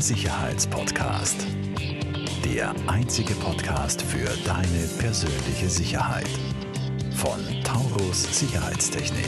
[0.00, 1.44] Sicherheitspodcast.
[2.44, 6.28] Der einzige Podcast für deine persönliche Sicherheit.
[7.16, 9.26] Von Taurus Sicherheitstechnik.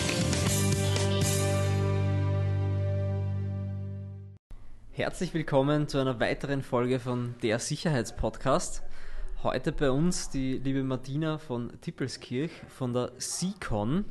[4.92, 8.84] Herzlich willkommen zu einer weiteren Folge von Der Sicherheitspodcast.
[9.42, 14.04] Heute bei uns die liebe Martina von Tippelskirch von der SICON,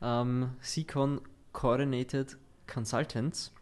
[0.00, 0.50] ähm,
[1.52, 2.38] Coordinated
[2.68, 3.52] Consultants.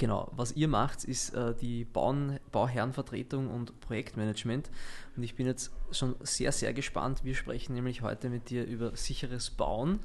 [0.00, 4.70] Genau, was ihr macht, ist äh, die Bauen, Bauherrenvertretung und Projektmanagement.
[5.14, 7.22] Und ich bin jetzt schon sehr, sehr gespannt.
[7.22, 10.00] Wir sprechen nämlich heute mit dir über sicheres Bauen.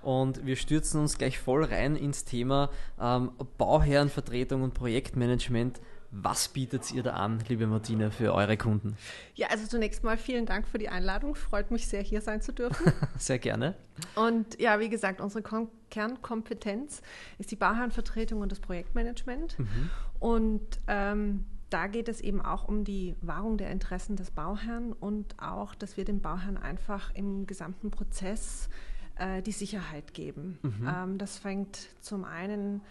[0.00, 5.82] Und wir stürzen uns gleich voll rein ins Thema ähm, Bauherrenvertretung und Projektmanagement.
[6.10, 8.96] Was bietet ihr da an, liebe Martina, für eure Kunden?
[9.34, 11.34] Ja, also zunächst mal vielen Dank für die Einladung.
[11.34, 12.92] Freut mich sehr, hier sein zu dürfen.
[13.18, 13.74] sehr gerne.
[14.14, 17.00] Und ja, wie gesagt, unsere Kon Kernkompetenz
[17.38, 19.58] ist die Bauherrenvertretung und das Projektmanagement.
[19.58, 19.90] Mhm.
[20.18, 25.34] Und ähm, da geht es eben auch um die Wahrung der Interessen des Bauherrn und
[25.40, 28.68] auch, dass wir dem Bauherrn einfach im gesamten Prozess
[29.16, 30.58] äh, die Sicherheit geben.
[30.62, 30.88] Mhm.
[30.88, 32.82] Ähm, das fängt zum einen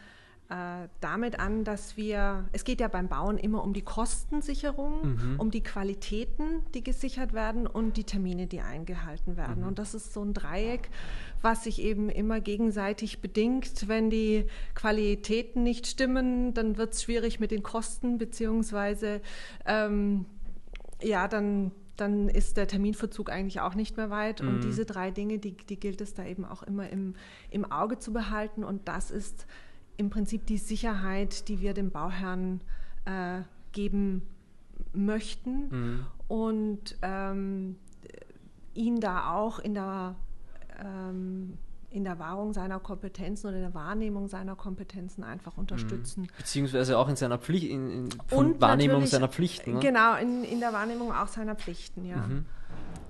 [0.49, 5.39] äh, damit an, dass wir, es geht ja beim Bauen immer um die Kostensicherung, mhm.
[5.39, 9.61] um die Qualitäten, die gesichert werden und die Termine, die eingehalten werden.
[9.61, 9.69] Mhm.
[9.69, 10.89] Und das ist so ein Dreieck,
[11.41, 13.87] was sich eben immer gegenseitig bedingt.
[13.87, 19.21] Wenn die Qualitäten nicht stimmen, dann wird es schwierig mit den Kosten, beziehungsweise
[19.65, 20.25] ähm,
[21.01, 24.41] ja, dann dann ist der Terminverzug eigentlich auch nicht mehr weit.
[24.41, 24.49] Mhm.
[24.49, 27.15] Und diese drei Dinge, die, die gilt es da eben auch immer im,
[27.49, 28.63] im Auge zu behalten.
[28.63, 29.47] Und das ist
[29.97, 32.61] im Prinzip die Sicherheit, die wir dem Bauherrn
[33.05, 34.23] äh, geben
[34.93, 36.05] möchten mhm.
[36.27, 37.75] und ähm,
[38.73, 40.15] ihn da auch in der,
[40.83, 41.57] ähm,
[41.89, 46.23] in der Wahrung seiner Kompetenzen oder in der Wahrnehmung seiner Kompetenzen einfach unterstützen.
[46.23, 46.37] Mhm.
[46.37, 49.75] Beziehungsweise auch in seiner Pflicht, in, in Wahrnehmung seiner Pflichten.
[49.75, 49.79] Ne?
[49.79, 52.17] Genau, in, in der Wahrnehmung auch seiner Pflichten, ja.
[52.17, 52.45] Mhm.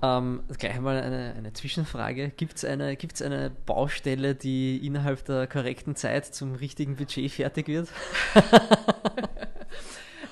[0.01, 2.29] Ähm, gleich mal eine, eine Zwischenfrage.
[2.29, 7.67] Gibt es eine, gibt's eine Baustelle, die innerhalb der korrekten Zeit zum richtigen Budget fertig
[7.67, 7.89] wird?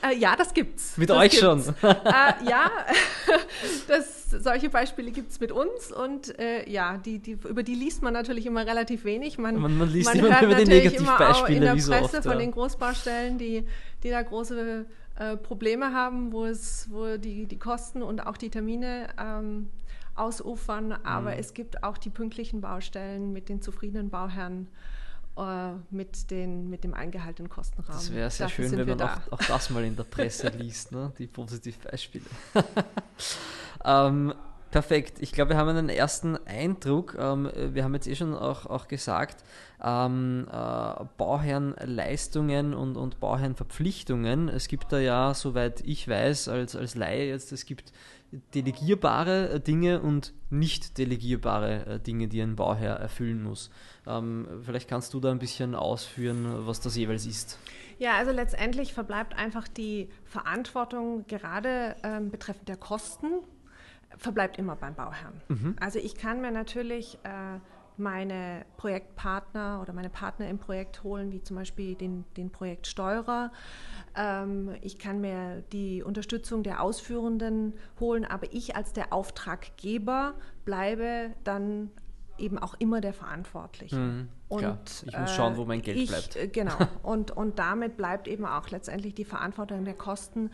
[0.03, 0.97] Äh, ja, das gibt's.
[0.97, 1.45] Mit das euch gibt's.
[1.45, 1.59] schon?
[1.81, 2.69] Äh, ja,
[3.87, 8.03] das, solche Beispiele gibt es mit uns und äh, ja, die, die, über die liest
[8.03, 9.37] man natürlich immer relativ wenig.
[9.37, 12.17] Man, man, man liest man immer hört über die Negativbeispiele, in der wie so Presse
[12.17, 12.39] oft, von ja.
[12.39, 13.65] den Großbaustellen, die,
[14.03, 14.85] die da große
[15.15, 19.69] äh, Probleme haben, wo es, wo die, die Kosten und auch die Termine ähm,
[20.15, 20.91] ausufern.
[20.91, 21.39] Aber mhm.
[21.39, 24.67] es gibt auch die pünktlichen Baustellen mit den zufriedenen Bauherren
[25.37, 27.99] äh, mit, den, mit dem eingehaltenen Kostenrahmen.
[27.99, 29.21] Das wäre sehr Dafür schön, wenn man da.
[29.29, 31.11] auch, auch, das mal in der Presse liest, ne?
[31.17, 32.25] die Positivbeispiele.
[33.85, 34.33] ähm,
[34.73, 35.19] perfekt.
[35.19, 37.15] Ich glaube, wir haben einen ersten Eindruck.
[37.19, 39.43] Ähm, wir haben jetzt eh schon auch, auch gesagt,
[39.83, 44.49] ähm, äh, Bauherrenleistungen und, und Bauherrenverpflichtungen.
[44.49, 47.93] Es gibt da ja, soweit ich weiß, als, als Laie jetzt, es gibt
[48.55, 53.69] delegierbare äh, Dinge und nicht delegierbare äh, Dinge, die ein Bauherr erfüllen muss.
[54.07, 57.59] Ähm, vielleicht kannst du da ein bisschen ausführen, was das jeweils ist.
[57.99, 63.27] Ja, also letztendlich verbleibt einfach die Verantwortung gerade ähm, betreffend der Kosten,
[64.17, 65.41] verbleibt immer beim Bauherrn.
[65.47, 65.75] Mhm.
[65.79, 67.59] Also ich kann mir natürlich äh,
[67.97, 73.51] meine Projektpartner oder meine Partner im Projekt holen, wie zum Beispiel den, den Projektsteuerer.
[74.15, 80.33] Ähm, ich kann mir die Unterstützung der Ausführenden holen, aber ich als der Auftraggeber
[80.65, 81.91] bleibe dann
[82.37, 83.95] eben auch immer der Verantwortliche.
[83.95, 86.35] Mhm, und ich muss schauen, wo mein Geld ich, bleibt.
[86.35, 86.77] Äh, genau.
[87.03, 90.49] Und, und damit bleibt eben auch letztendlich die Verantwortung der Kosten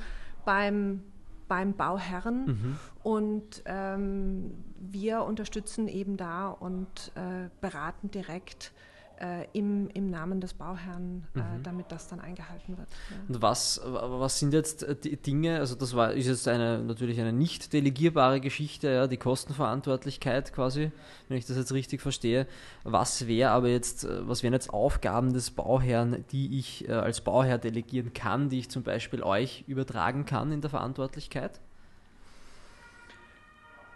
[0.45, 1.03] beim
[1.49, 2.79] beim Bauherren mhm.
[3.03, 8.71] und ähm, wir unterstützen eben da und äh, beraten direkt
[9.19, 11.63] äh, im, im Namen des Bauherrn, äh, mhm.
[11.63, 12.87] damit das dann eingehalten wird.
[13.09, 13.15] Ja.
[13.27, 17.19] Und was, was sind jetzt äh, die Dinge, also das war, ist jetzt eine, natürlich
[17.19, 20.91] eine nicht delegierbare Geschichte, ja, die Kostenverantwortlichkeit quasi,
[21.27, 22.47] wenn ich das jetzt richtig verstehe.
[22.83, 27.21] Was wäre aber jetzt, äh, was wären jetzt Aufgaben des Bauherrn, die ich äh, als
[27.21, 31.59] Bauherr delegieren kann, die ich zum Beispiel euch übertragen kann in der Verantwortlichkeit?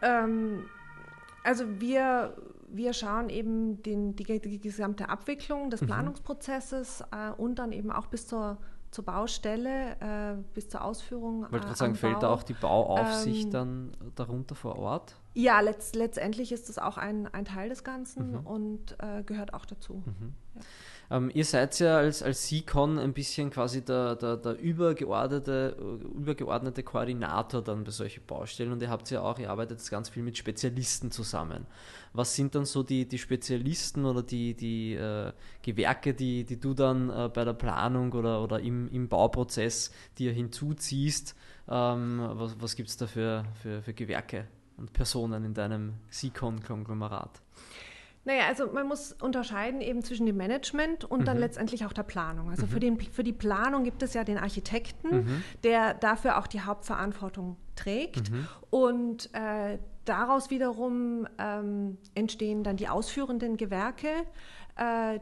[0.01, 0.65] Ähm,
[1.43, 2.35] also wir
[2.73, 5.87] wir schauen eben den, die, die, gesamte Abwicklung des mhm.
[5.87, 8.57] Planungsprozesses äh, und dann eben auch bis zur,
[8.91, 11.45] zur Baustelle, äh, bis zur Ausführung.
[11.45, 15.15] Ich wollte gerade sagen, fällt da auch die Bauaufsicht ähm, dann darunter vor Ort?
[15.35, 18.47] Ja, letzt, letztendlich ist das auch ein, ein Teil des Ganzen mhm.
[18.47, 20.03] und äh, gehört auch dazu.
[20.05, 20.33] Mhm.
[20.55, 20.61] Ja.
[21.11, 25.75] Ähm, ihr seid ja als, als SeaCon ein bisschen quasi der, der, der übergeordnete,
[26.15, 30.23] übergeordnete Koordinator dann bei solchen Baustellen und ihr habt ja auch, ihr arbeitet ganz viel
[30.23, 31.65] mit Spezialisten zusammen.
[32.13, 36.73] Was sind dann so die, die Spezialisten oder die, die äh, Gewerke, die, die du
[36.73, 41.35] dann äh, bei der Planung oder, oder im, im Bauprozess dir hinzuziehst?
[41.67, 44.47] Ähm, was was gibt es da für, für, für Gewerke
[44.77, 47.41] und Personen in deinem SeaCon-Konglomerat?
[48.25, 51.41] Naja, also man muss unterscheiden eben zwischen dem Management und dann mhm.
[51.41, 52.49] letztendlich auch der Planung.
[52.49, 52.69] Also mhm.
[52.69, 55.43] für, den, für die Planung gibt es ja den Architekten, mhm.
[55.63, 58.31] der dafür auch die Hauptverantwortung trägt.
[58.31, 58.47] Mhm.
[58.69, 64.07] Und äh, daraus wiederum ähm, entstehen dann die ausführenden Gewerke,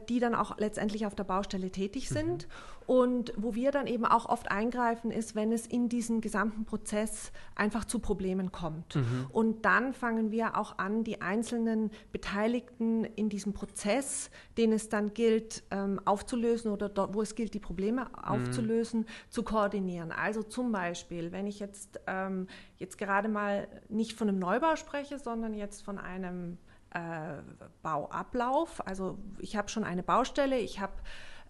[0.08, 2.14] die dann auch letztendlich auf der Baustelle tätig mhm.
[2.14, 2.48] sind.
[2.86, 7.32] Und wo wir dann eben auch oft eingreifen, ist, wenn es in diesem gesamten Prozess
[7.54, 8.96] einfach zu Problemen kommt.
[8.96, 9.26] Mhm.
[9.30, 15.14] Und dann fangen wir auch an, die einzelnen Beteiligten in diesem Prozess, den es dann
[15.14, 18.24] gilt ähm, aufzulösen oder dort, wo es gilt, die Probleme mhm.
[18.24, 19.06] aufzulösen, mhm.
[19.30, 20.12] zu koordinieren.
[20.12, 22.46] Also zum Beispiel, wenn ich jetzt, ähm,
[22.78, 26.58] jetzt gerade mal nicht von einem Neubau spreche, sondern jetzt von einem
[26.94, 27.42] äh,
[27.82, 28.86] Bauablauf.
[28.86, 30.92] Also ich habe schon eine Baustelle, ich habe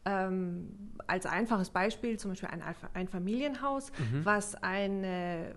[0.05, 2.63] ähm, als einfaches Beispiel zum Beispiel ein
[2.95, 4.25] Einfamilienhaus, mhm.
[4.25, 5.55] was eine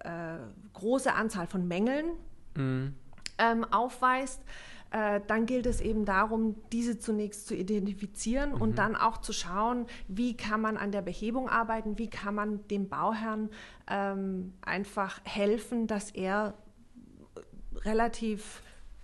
[0.00, 0.38] äh,
[0.74, 2.06] große Anzahl von Mängeln
[2.54, 2.94] mhm.
[3.38, 4.42] ähm, aufweist.
[4.90, 8.60] Äh, dann gilt es eben darum, diese zunächst zu identifizieren mhm.
[8.60, 12.66] und dann auch zu schauen, wie kann man an der Behebung arbeiten, wie kann man
[12.68, 13.50] dem Bauherrn
[13.90, 16.54] ähm, einfach helfen, dass er
[17.84, 18.62] relativ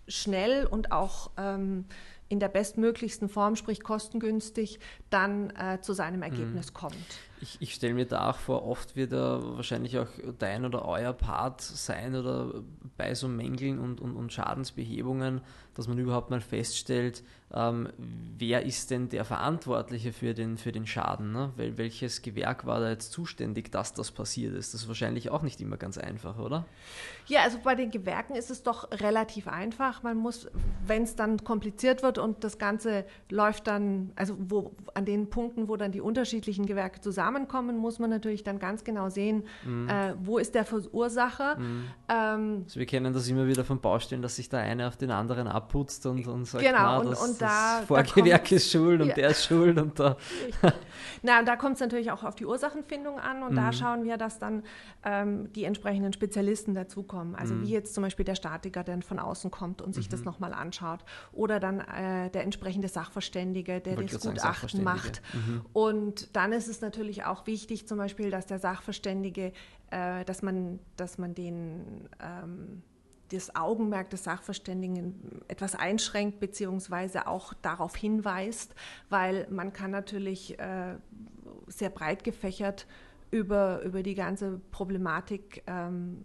[0.09, 1.87] schnell und auch ähm,
[2.29, 6.75] in der bestmöglichsten Form, sprich kostengünstig, dann äh, zu seinem Ergebnis mhm.
[6.75, 7.19] kommt.
[7.43, 10.07] Ich, ich stelle mir da auch vor, oft wird da wahrscheinlich auch
[10.39, 12.63] dein oder euer Part sein oder
[12.97, 15.41] bei so Mängeln und, und, und Schadensbehebungen,
[15.75, 17.23] dass man überhaupt mal feststellt,
[17.55, 17.89] ähm,
[18.39, 21.33] wer ist denn der Verantwortliche für den, für den Schaden?
[21.33, 21.53] Ne?
[21.57, 24.73] Wel, welches Gewerk war da jetzt zuständig, dass das passiert ist?
[24.73, 26.65] Das ist wahrscheinlich auch nicht immer ganz einfach, oder?
[27.27, 30.03] Ja, also bei den Gewerken ist es doch relativ einfach.
[30.03, 30.49] Man muss,
[30.87, 35.69] wenn es dann kompliziert wird und das Ganze läuft dann, also wo, an den Punkten,
[35.69, 37.01] wo dann die unterschiedlichen Gewerke
[37.33, 39.89] zusammenkommen, muss man natürlich dann ganz genau sehen, mhm.
[39.89, 41.59] äh, wo ist der Verursacher.
[41.59, 41.85] Mhm.
[42.09, 45.11] Ähm, also wir kennen das immer wieder von Baustellen, dass sich der eine auf den
[45.11, 49.01] anderen abputzt und, und sagt, genau, na, und, und da, das Vorgewerk da ist schuld
[49.01, 49.15] und ja.
[49.15, 50.17] der ist schuld und da.
[51.23, 53.57] Na, und da kommt es natürlich auch auf die Ursachenfindung an und mhm.
[53.57, 54.63] da schauen wir, dass dann
[55.05, 57.35] ähm, die entsprechenden Spezialisten dazukommen.
[57.35, 57.63] Also mhm.
[57.63, 60.11] wie jetzt zum Beispiel der Statiker, der von außen kommt und sich mhm.
[60.11, 61.01] das nochmal anschaut.
[61.33, 65.23] Oder dann äh, der entsprechende Sachverständige, der das Gutachten macht.
[65.33, 65.63] Mhm.
[65.73, 69.53] Und dann ist es natürlich auch wichtig, zum Beispiel, dass der Sachverständige,
[69.91, 72.83] äh, dass man, dass man den ähm,
[73.33, 78.75] das Augenmerk des Sachverständigen etwas einschränkt beziehungsweise auch darauf hinweist,
[79.09, 80.97] weil man kann natürlich äh,
[81.67, 82.87] sehr breit gefächert
[83.31, 86.23] über, über die ganze Problematik ähm,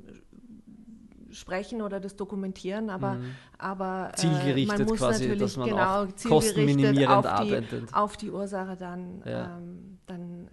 [1.31, 3.35] sprechen oder das dokumentieren, aber, mhm.
[3.57, 8.31] aber äh, zielgerichtet man muss quasi, natürlich dass man genau zielgerichtet auf die, auf die
[8.31, 9.57] Ursache dann ja.
[9.57, 9.96] ähm,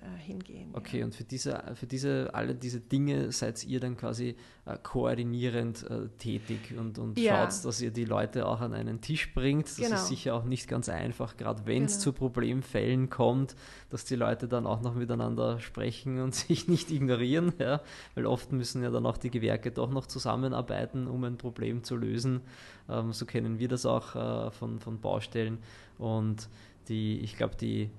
[0.02, 0.70] äh, hingehen.
[0.72, 1.04] Okay, ja.
[1.04, 4.36] und für diese, für diese, alle diese Dinge seid ihr dann quasi
[4.66, 7.50] äh, koordinierend äh, tätig und, und ja.
[7.50, 9.66] schaut, dass ihr die Leute auch an einen Tisch bringt.
[9.66, 9.94] Das genau.
[9.94, 12.02] ist sicher auch nicht ganz einfach, gerade wenn es genau.
[12.02, 13.56] zu Problemfällen kommt,
[13.90, 17.80] dass die Leute dann auch noch miteinander sprechen und sich nicht ignorieren, ja?
[18.14, 21.96] weil oft müssen ja dann auch die Gewerke doch noch zusammenarbeiten, um ein Problem zu
[21.96, 22.40] lösen.
[22.88, 25.58] Ähm, so kennen wir das auch äh, von, von Baustellen
[25.98, 26.48] und
[26.88, 27.90] die, ich glaube, die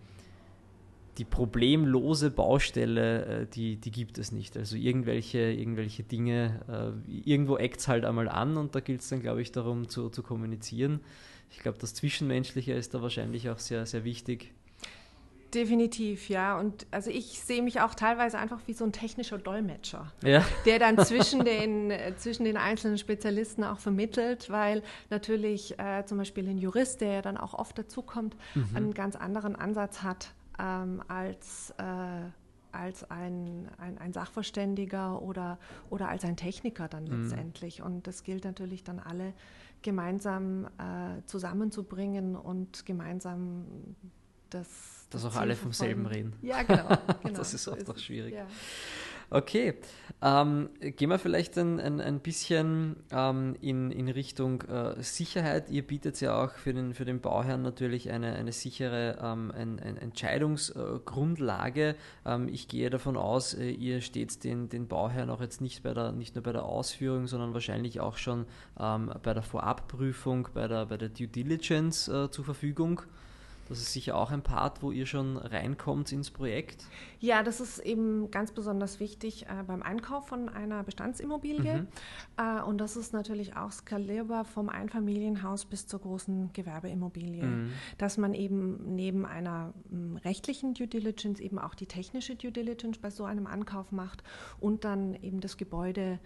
[1.17, 4.57] die problemlose Baustelle, äh, die, die gibt es nicht.
[4.57, 9.09] Also irgendwelche, irgendwelche Dinge, äh, irgendwo eckt es halt einmal an und da gilt es
[9.09, 10.99] dann, glaube ich, darum zu, zu kommunizieren.
[11.51, 14.53] Ich glaube, das Zwischenmenschliche ist da wahrscheinlich auch sehr, sehr wichtig.
[15.53, 16.59] Definitiv, ja.
[16.59, 20.43] Und also ich sehe mich auch teilweise einfach wie so ein technischer Dolmetscher, ja.
[20.65, 26.17] der dann zwischen den, äh, zwischen den einzelnen Spezialisten auch vermittelt, weil natürlich äh, zum
[26.17, 28.75] Beispiel ein Jurist, der ja dann auch oft dazukommt, mhm.
[28.75, 31.83] einen ganz anderen Ansatz hat ähm, als, äh,
[32.71, 35.59] als ein, ein, ein, Sachverständiger oder,
[35.89, 37.23] oder als ein Techniker dann mhm.
[37.23, 37.81] letztendlich.
[37.81, 39.33] Und das gilt natürlich dann alle
[39.81, 43.65] gemeinsam äh, zusammenzubringen und gemeinsam
[44.49, 45.07] das.
[45.09, 46.33] Dass auch alle vom selben reden.
[46.41, 46.87] Ja, genau.
[47.23, 48.33] genau das ist oft auch schwierig.
[48.33, 48.47] Ja.
[49.29, 49.73] Okay,
[50.21, 55.69] ähm, gehen wir vielleicht ein, ein, ein bisschen ähm, in, in Richtung äh, Sicherheit.
[55.69, 59.79] Ihr bietet ja auch für den, für den Bauherrn natürlich eine, eine sichere ähm, ein,
[59.79, 61.95] ein Entscheidungsgrundlage.
[62.25, 65.93] Ähm, ich gehe davon aus, äh, ihr steht den, den Bauherrn auch jetzt nicht, bei
[65.93, 68.45] der, nicht nur bei der Ausführung, sondern wahrscheinlich auch schon
[68.79, 73.01] ähm, bei der Vorabprüfung, bei der, bei der Due Diligence äh, zur Verfügung.
[73.67, 76.85] Das ist sicher auch ein Part, wo ihr schon reinkommt ins Projekt.
[77.19, 81.79] Ja, das ist eben ganz besonders wichtig äh, beim Einkauf von einer Bestandsimmobilie.
[81.79, 81.87] Mhm.
[82.37, 87.43] Äh, und das ist natürlich auch skalierbar vom Einfamilienhaus bis zur großen Gewerbeimmobilie.
[87.43, 87.71] Mhm.
[87.97, 92.51] Dass man eben neben einer m, hm, rechtlichen Due Diligence eben auch die technische Due
[92.51, 94.23] Diligence bei so einem Ankauf macht
[94.59, 96.19] und dann eben das Gebäude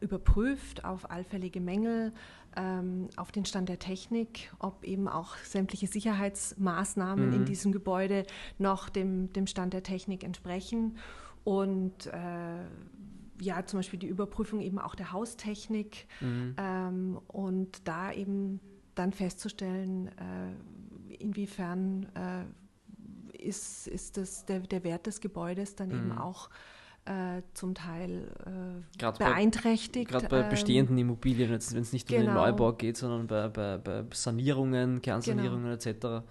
[0.00, 2.12] überprüft auf allfällige Mängel,
[2.56, 7.34] ähm, auf den Stand der Technik, ob eben auch sämtliche Sicherheitsmaßnahmen mhm.
[7.34, 8.24] in diesem Gebäude
[8.58, 10.96] noch dem, dem Stand der Technik entsprechen.
[11.44, 12.64] Und äh,
[13.40, 16.54] ja, zum Beispiel die Überprüfung eben auch der Haustechnik mhm.
[16.58, 18.60] ähm, und da eben
[18.94, 22.44] dann festzustellen, äh, inwiefern äh,
[23.38, 25.94] ist, ist das der, der Wert des Gebäudes dann mhm.
[25.94, 26.50] eben auch
[27.10, 30.10] äh, zum Teil äh, beeinträchtigt.
[30.10, 32.20] Gerade bei ähm, bestehenden Immobilien, wenn es nicht genau.
[32.20, 32.46] um den genau.
[32.46, 36.22] Neubau geht, sondern bei, bei, bei Sanierungen, Kernsanierungen genau.
[36.22, 36.26] etc.,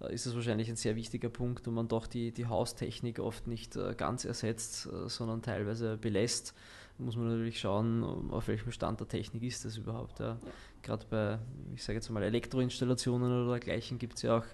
[0.00, 3.46] äh, ist es wahrscheinlich ein sehr wichtiger Punkt, wo man doch die, die Haustechnik oft
[3.46, 6.54] nicht äh, ganz ersetzt, äh, sondern teilweise belässt.
[6.98, 10.20] Da muss man natürlich schauen, auf welchem Stand der Technik ist das überhaupt.
[10.20, 10.26] Ja.
[10.26, 10.38] Ja.
[10.82, 11.38] Gerade bei,
[11.74, 14.44] ich sage jetzt mal, Elektroinstallationen oder dergleichen gibt es ja auch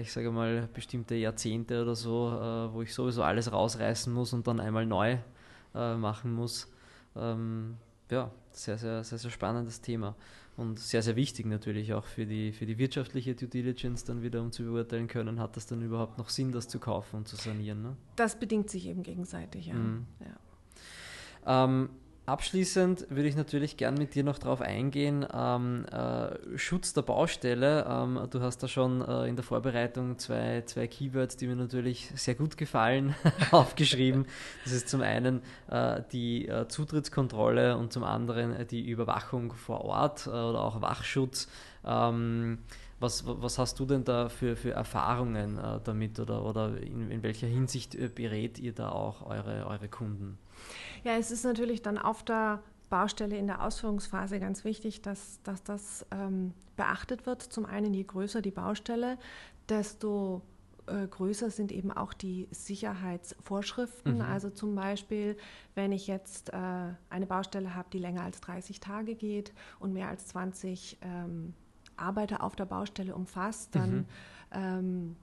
[0.00, 4.46] ich sage mal, bestimmte Jahrzehnte oder so, äh, wo ich sowieso alles rausreißen muss und
[4.46, 5.18] dann einmal neu
[5.74, 6.70] äh, machen muss.
[7.16, 7.76] Ähm,
[8.10, 10.14] ja, sehr, sehr, sehr, sehr spannendes Thema
[10.56, 14.42] und sehr, sehr wichtig natürlich auch für die, für die wirtschaftliche Due Diligence dann wieder,
[14.42, 17.36] um zu beurteilen können, hat das dann überhaupt noch Sinn, das zu kaufen und zu
[17.36, 17.82] sanieren.
[17.82, 17.96] Ne?
[18.16, 19.74] Das bedingt sich eben gegenseitig, ja.
[19.74, 20.06] Mhm.
[20.20, 21.64] ja.
[21.64, 21.90] Ähm,
[22.26, 27.84] Abschließend würde ich natürlich gern mit dir noch darauf eingehen, ähm, äh, Schutz der Baustelle.
[27.88, 32.12] Ähm, du hast da schon äh, in der Vorbereitung zwei, zwei Keywords, die mir natürlich
[32.14, 33.16] sehr gut gefallen,
[33.50, 34.26] aufgeschrieben.
[34.62, 39.84] Das ist zum einen äh, die äh, Zutrittskontrolle und zum anderen äh, die Überwachung vor
[39.84, 41.48] Ort äh, oder auch Wachschutz.
[41.84, 42.58] Ähm,
[43.00, 47.46] was, was, hast du denn da für, für Erfahrungen damit oder, oder in, in welcher
[47.46, 50.38] Hinsicht berät ihr da auch eure, eure Kunden?
[51.04, 55.62] Ja, es ist natürlich dann auf der Baustelle in der Ausführungsphase ganz wichtig, dass, dass
[55.62, 57.42] das ähm, beachtet wird.
[57.42, 59.16] Zum einen, je größer die Baustelle,
[59.68, 60.42] desto
[60.86, 64.16] äh, größer sind eben auch die Sicherheitsvorschriften.
[64.16, 64.20] Mhm.
[64.22, 65.36] Also zum Beispiel,
[65.74, 66.56] wenn ich jetzt äh,
[67.08, 71.54] eine Baustelle habe, die länger als 30 Tage geht und mehr als 20 ähm,
[71.96, 74.06] Arbeiter auf der Baustelle umfasst, dann mhm.
[74.52, 75.16] ähm,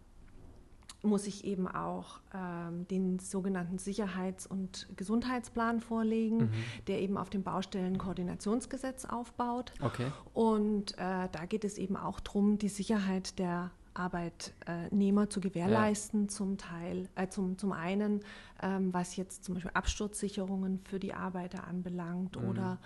[1.02, 6.52] muss ich eben auch ähm, den sogenannten Sicherheits- und Gesundheitsplan vorlegen, mhm.
[6.88, 9.74] der eben auf dem Baustellenkoordinationsgesetz aufbaut.
[9.82, 10.12] Okay.
[10.34, 16.28] Und äh, da geht es eben auch darum, die Sicherheit der Arbeitnehmer zu gewährleisten, ja.
[16.28, 18.22] zum Teil, äh, zum, zum einen,
[18.62, 22.50] ähm, was jetzt zum Beispiel Absturzsicherungen für die Arbeiter anbelangt mhm.
[22.50, 22.80] oder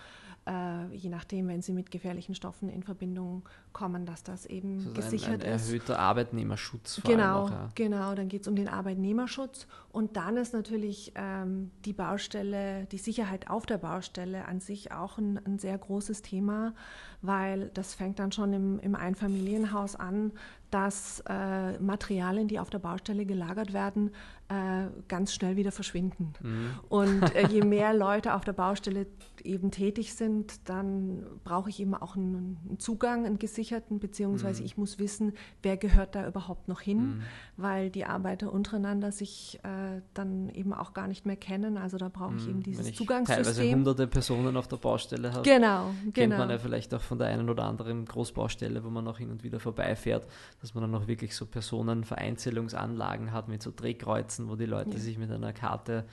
[0.47, 4.93] äh, je nachdem, wenn sie mit gefährlichen Stoffen in Verbindung kommen, dass das eben also
[4.93, 5.67] gesichert ein, ein ist.
[5.67, 7.01] Erhöhter Arbeitnehmerschutz.
[7.03, 7.69] genau, auch, ja.
[7.75, 8.15] genau.
[8.15, 13.49] Dann geht es um den Arbeitnehmerschutz und dann ist natürlich ähm, die Baustelle, die Sicherheit
[13.49, 16.73] auf der Baustelle an sich auch ein, ein sehr großes Thema,
[17.21, 20.31] weil das fängt dann schon im, im Einfamilienhaus an,
[20.71, 24.11] dass äh, Materialien, die auf der Baustelle gelagert werden,
[24.47, 26.33] äh, ganz schnell wieder verschwinden.
[26.41, 26.69] Mhm.
[26.87, 29.05] Und äh, je mehr Leute auf der Baustelle
[29.43, 34.65] eben tätig sind, dann brauche ich eben auch einen, einen Zugang, einen gesicherten, beziehungsweise mhm.
[34.65, 37.21] ich muss wissen, wer gehört da überhaupt noch hin, mhm.
[37.57, 41.77] weil die Arbeiter untereinander sich äh, dann eben auch gar nicht mehr kennen.
[41.77, 42.49] Also da brauche ich mhm.
[42.49, 43.43] eben dieses Wenn ich Zugangssystem.
[43.43, 45.43] Teilweise hunderte Personen auf der Baustelle habe.
[45.43, 46.37] Genau, kennt genau.
[46.37, 49.43] man ja vielleicht auch von der einen oder anderen Großbaustelle, wo man auch hin und
[49.43, 50.25] wieder vorbeifährt,
[50.61, 54.97] dass man dann auch wirklich so Personenvereinzelungsanlagen hat mit so Drehkreuzen, wo die Leute ja.
[54.97, 56.05] sich mit einer Karte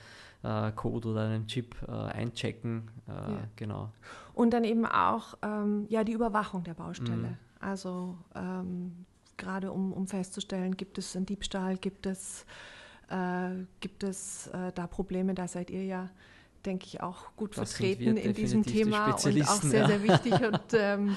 [0.43, 2.91] äh, Code oder einem Chip äh, einchecken.
[3.07, 3.37] Äh, ja.
[3.55, 3.93] Genau.
[4.33, 7.15] Und dann eben auch ähm, ja, die Überwachung der Baustelle.
[7.15, 7.37] Mhm.
[7.61, 9.05] Also ähm,
[9.37, 12.45] gerade um, um festzustellen, gibt es einen Diebstahl, gibt es,
[13.07, 16.09] äh, gibt es äh, da Probleme, da seid ihr ja
[16.65, 19.87] denke ich, auch gut das vertreten in diesem Thema und auch sehr, ja.
[19.87, 20.33] sehr wichtig.
[20.41, 21.15] Und ähm,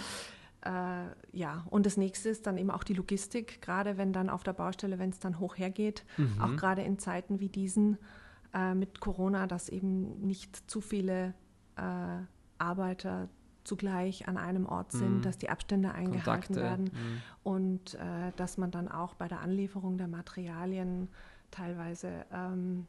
[0.65, 4.45] äh, ja, und das nächste ist dann eben auch die Logistik, gerade wenn dann auf
[4.45, 6.41] der Baustelle, wenn es dann hoch hergeht, mhm.
[6.41, 7.99] auch gerade in Zeiten wie diesen
[8.55, 11.35] äh, mit Corona, dass eben nicht zu viele
[11.77, 11.83] äh,
[12.59, 13.29] Arbeiter
[13.65, 15.23] zugleich an einem Ort sind, mhm.
[15.23, 16.61] dass die Abstände eingehalten Kontakte.
[16.61, 17.23] werden mhm.
[17.43, 21.09] und äh, dass man dann auch bei der Anlieferung der Materialien
[21.51, 22.87] teilweise ähm,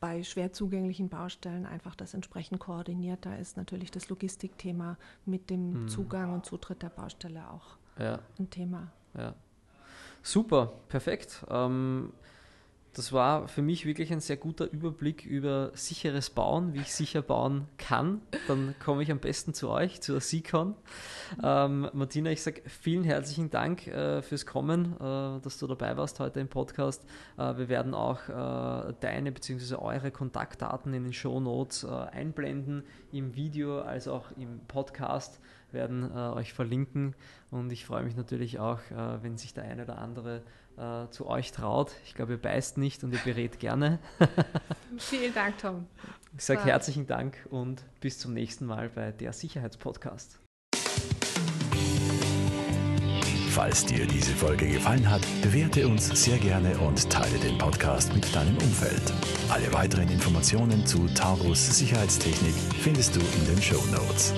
[0.00, 3.24] bei schwer zugänglichen Baustellen einfach das entsprechend koordiniert.
[3.24, 5.88] Da ist natürlich das Logistikthema mit dem mhm.
[5.88, 8.18] Zugang und Zutritt der Baustelle auch ja.
[8.38, 8.92] ein Thema.
[9.16, 9.34] Ja.
[10.22, 11.44] Super, perfekt.
[11.48, 12.12] Ähm,
[12.96, 17.20] das war für mich wirklich ein sehr guter Überblick über sicheres Bauen, wie ich sicher
[17.20, 18.22] bauen kann.
[18.48, 20.74] Dann komme ich am besten zu euch, zur Sikon.
[21.44, 26.20] Ähm, Martina, ich sage vielen herzlichen Dank äh, fürs Kommen, äh, dass du dabei warst
[26.20, 27.04] heute im Podcast.
[27.36, 29.74] Äh, wir werden auch äh, deine bzw.
[29.74, 35.38] eure Kontaktdaten in den Show Notes äh, einblenden, im Video als auch im Podcast
[35.72, 37.14] werden äh, euch verlinken.
[37.50, 38.80] Und ich freue mich natürlich auch,
[39.22, 40.42] wenn sich der eine oder andere
[40.76, 41.92] äh, zu euch traut.
[42.04, 43.98] Ich glaube, ihr beißt nicht und ihr berät gerne.
[44.98, 45.86] Vielen Dank, Tom.
[46.36, 50.38] Ich sage herzlichen Dank und bis zum nächsten Mal bei der Sicherheitspodcast.
[53.50, 58.34] Falls dir diese Folge gefallen hat, bewerte uns sehr gerne und teile den Podcast mit
[58.34, 59.14] deinem Umfeld.
[59.48, 64.34] Alle weiteren Informationen zu Taurus Sicherheitstechnik findest du in den Show Notes.